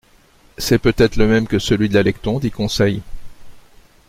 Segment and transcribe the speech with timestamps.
[0.57, 3.03] «C'est peut-être le même que celui de l'Alecton, dit Conseil.